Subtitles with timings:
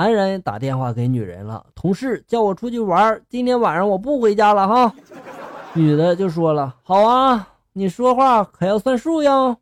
[0.00, 4.90] 男人打电话给女人了，同事叫我出去玩，今天晚上我不回家了哈。
[5.74, 9.54] 女的就说了，好啊，你说话可要算数哟。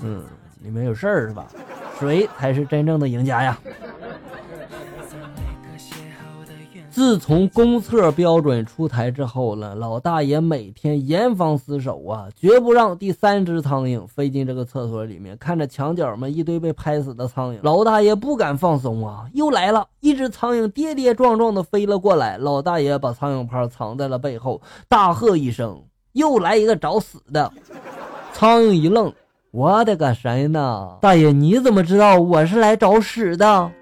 [0.00, 0.24] 嗯，
[0.60, 1.46] 你们有事儿是吧？
[2.00, 3.56] 谁才是真正的赢家呀？
[6.92, 15.34] 自从公厕标准出台之后了，老大爷每天严防死守啊，绝不让第三只苍蝇飞进这个厕所里面。
[15.38, 19.24] 看着墙角们一堆被拍死的苍蝇，老大爷不敢放松啊！
[19.32, 27.50] 又来了一只苍蝇，跌跌撞撞的飞了过来，老大爷把苍蝇拍藏在了背后，大喝一声：“又来一个找死的！”
[28.34, 29.10] 苍蝇一愣
[29.50, 30.98] ：“我的个神呐！
[31.00, 33.72] 大爷你怎么知道我是来找屎的？”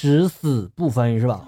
[0.00, 1.40] 只死不分是吧？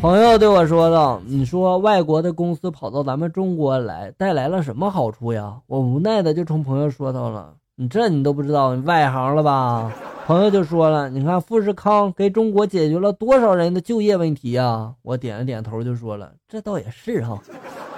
[0.00, 9.92] 朋友对我说道：“你说外国的公司跑到咱们中国来，带来了什么好处呀？”我无奈的就冲朋友说到了：“你这你都不知道，你外行了吧？”
[10.28, 17.36] 朋友就说了：“你看富士康给中国解决了多少人的就业问题呀？”我点了点头就说了：“这倒也是哈。”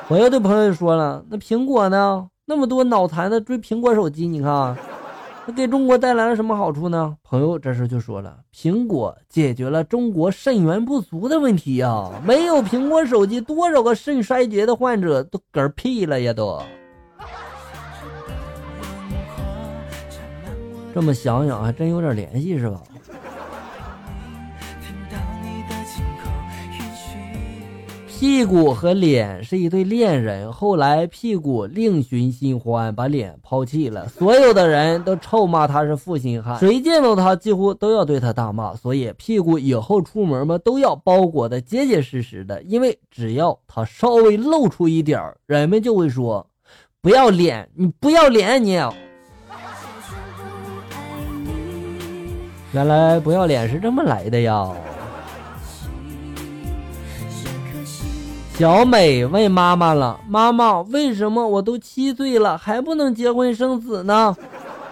[0.08, 2.26] 朋友对朋友就说了：“那苹果呢？
[2.46, 4.74] 那么多脑残的追苹果手机，你看。”
[5.44, 7.16] 那给中国带来了什么好处呢？
[7.24, 12.10] 朋友这时就说了：“苹果解决了中国肾源不足的问题呀！
[12.24, 16.32] 没有苹果手机，多少个肾衰竭的患者都嗝屁了呀！
[16.32, 16.62] 都。”
[20.94, 22.80] 这么想想，还真有点联系，是吧？
[28.22, 34.06] 屁股和脸是一对恋人，后来屁股另寻新欢，把脸抛弃了。
[34.10, 38.76] 所有的人都臭骂他是负心汉，谁见到他几乎都要对他大骂。
[38.76, 46.46] 所以屁股以后出门嘛，都要包裹的结结实实的，因为只要他稍微露出一点儿，人们就会说
[47.02, 48.80] ：“不要脸，你不要脸，你。”
[52.70, 54.72] 原来不要脸是这么来的呀。
[58.58, 64.36] 小美问妈妈了：“妈妈，为什么我都七岁了还不能结婚生子呢？”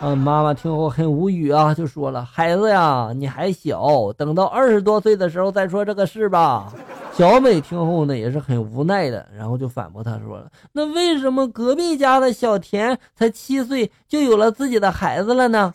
[0.02, 6.72] 嗯，妈妈听后很无语啊，就说了：“孩子呀，你还小，等到二十多岁的时候再说这个事吧。”
[7.12, 15.72] 小美听后呢，也是很无奈的，然后就反驳他说了：“那为什么隔壁家的小田才七岁就有了自己的孩子了呢？”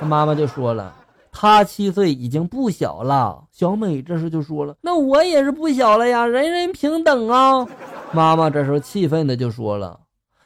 [0.00, 0.94] 他妈妈就说了。
[1.36, 7.66] 他七岁已经不小了，小美这时就说了：“那我也是不小了呀，人人平等啊！”
[8.14, 9.98] 妈妈这时候气愤的就说了：“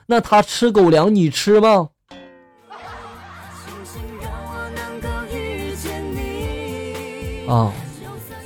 [0.09, 1.91] 那他吃狗粮，你吃吗？”
[7.47, 7.71] 啊，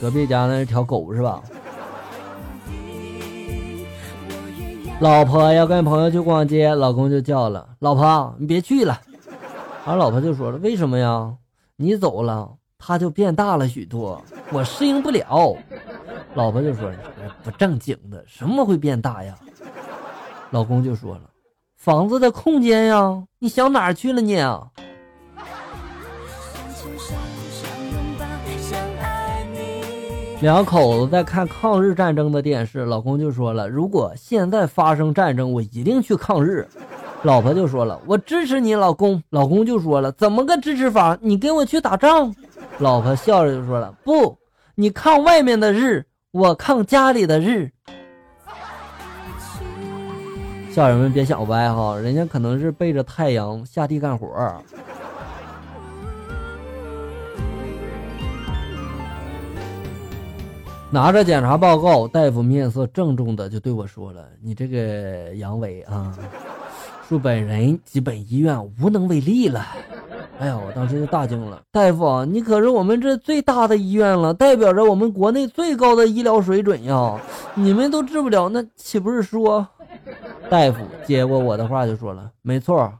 [0.00, 1.41] 隔壁家那是条狗是吧？
[4.98, 9.00] 老婆要跟朋友去逛街，老公就叫了：“老婆，你别去了。”
[9.86, 11.32] 而老婆就说了：“为什么呀？”
[11.82, 12.48] 你走了，
[12.78, 14.22] 他就变大了许多，
[14.53, 15.56] 我适应不了。
[16.34, 16.88] 老婆就说
[17.43, 19.37] ：“不正经的，什么会变大呀？”
[20.50, 21.22] 老公就说了
[21.76, 24.37] ：“房子的空间呀，你想哪儿去了你？”
[30.41, 36.69] 两口子在看抗日战争的电视，老公就说了：“如果现在发生战争，我一定去抗日。”
[37.25, 41.16] 老婆就说了：“我支持你，老公。”老公就说了：“怎么个支持法？
[41.21, 42.34] 你跟我去打仗。”
[42.78, 44.37] 老婆笑着就说了：“不，
[44.75, 47.71] 你抗外面的日，我抗家里的日。”
[50.75, 54.28] 家人们别想歪哈，人家可能是背着太阳下地干活。
[60.91, 66.12] 拿着检查报告，大夫面色郑重的就对我说了：“你这个阳痿啊。”
[67.09, 69.67] 恕本人及本医院无能为力了。
[70.39, 71.63] 哎呀，我当时就大惊了。
[71.71, 77.21] 大夫，你可是我们这最大的医院了，代表着我们国内最高的医疗水准呀！
[77.55, 79.67] 你们都治不了，那岂不是说？
[80.49, 82.93] 大夫接过我的话就说了：“没错，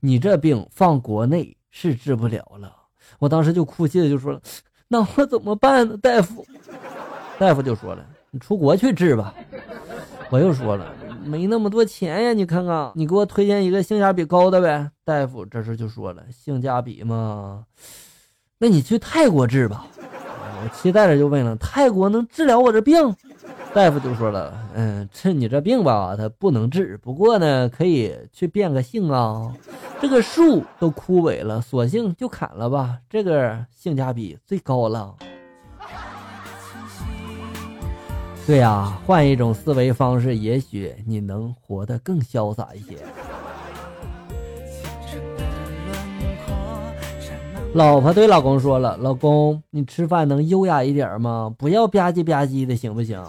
[0.00, 2.70] 你这病放国内是治不了了。”
[3.18, 4.40] 我当时就哭泣的就说了
[4.88, 6.44] ：“那我怎么办呢？”大夫，
[7.38, 9.32] 大夫就说了：“你出国去治吧。”
[10.28, 10.86] 我又说了。
[11.24, 14.90] 没那么多钱呀，你看看，你给我推荐一个性价比高的呗。
[15.04, 17.64] 大夫这时就说了，性价比嘛，
[18.58, 19.86] 那你去泰国治吧。
[20.62, 22.94] 我期待着就问了，泰国能治疗我这病？
[23.74, 29.52] 大夫就说了，嗯，趁你这病吧，它不能治，不过呢，可以去变个性啊。
[30.00, 35.16] 这个树都枯萎了，索性就砍了吧，这个性价比最高了。
[38.46, 42.98] 对呀，换一种思维方式，也许你能活得更潇洒一些。
[47.72, 51.52] 老婆对老公说了：“老公，你吃饭能优雅一点吗？
[51.58, 53.20] 不要吧唧吧唧的，行不行？”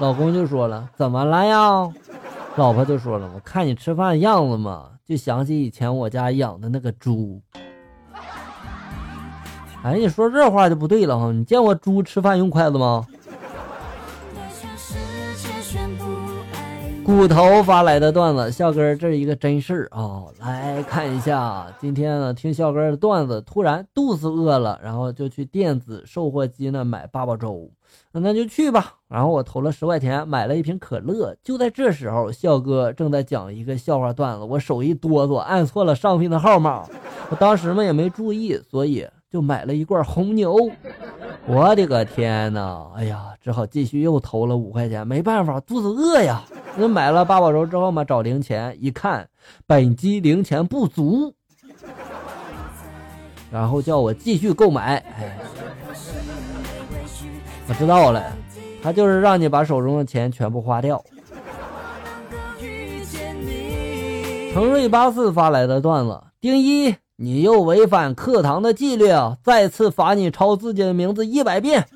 [0.00, 1.88] 老公就说了：“怎么了呀？”
[2.56, 7.40] 老婆就说了：“我看你吃饭样子嘛，就想起以前我家养的那个猪。”
[9.84, 11.30] 哎，你说这话就不对了哈！
[11.30, 13.06] 你见过猪吃饭用筷子吗？
[17.04, 20.22] 骨头发来的段子，笑哥，这是一个真事儿啊！
[20.38, 27.68] 来看一下，今天呢听笑哥的段子，突然肚子饿了，然后就去电子售货机呢买八宝粥，
[28.12, 28.94] 那就去吧。
[29.08, 31.36] 然后我投了十块钱买了一瓶可乐。
[31.42, 36.84] 就在这时候，笑哥正在讲一个笑话段子，我手一哆嗦，按错了上面的号码，
[37.30, 40.56] 我当时嘛也没注意，所以就买了一罐红牛。
[41.46, 42.92] 我的个天哪！
[42.94, 46.44] 哎呀，只好继续又投了五块钱，没办法，肚子饿呀。
[46.76, 49.28] 那买了八宝粥之后嘛，找零钱一看，
[49.66, 51.34] 本机零钱不足，
[53.50, 54.96] 然后叫我继续购买。
[54.96, 55.38] 哎，
[57.68, 58.22] 我知道了，
[58.82, 61.04] 他就是让你把手中的钱全部花掉。
[64.54, 66.94] 程瑞八四发来的段子：丁一。
[67.16, 69.36] 你又违反课堂的纪律啊！
[69.44, 71.86] 再次罚你抄自己的名字一百遍。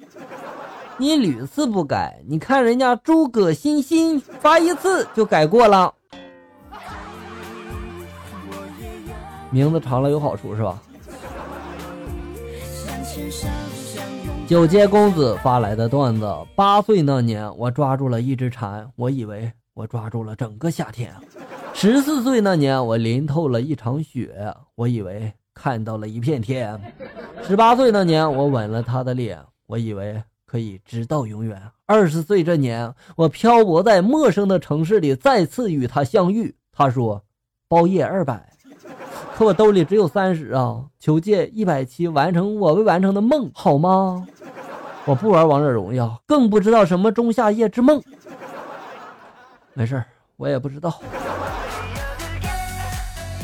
[0.99, 5.93] 你屡次不改，你看人家诸葛欣欣发一次就改过了。
[9.51, 10.83] 名字长了有好处是吧？
[14.47, 21.13] 九阶公子发来的段子：八岁那年，我抓住了一只蝉，我以为我抓住了整个夏天。
[21.75, 26.79] 十四岁那年，我淋透了一场雪，我以为看到了一片天。
[27.43, 30.23] 十八岁那年，我吻了他的脸，我以为
[30.57, 31.61] 可以直到永远。
[31.85, 36.57] 二十岁这年，我漂泊在陌生的城市里，再次与他相遇。
[36.73, 37.23] 他说
[37.69, 38.51] ：“包夜二百。”
[39.37, 40.83] 可我兜里只有三十啊！
[40.99, 44.27] 求借一百七，完成我未完成的梦，好吗？
[45.05, 48.03] 我不玩王者荣耀，更不知道什么仲夏夜之梦。
[49.75, 50.07] 没事儿
[50.39, 50.99] 我也不知道。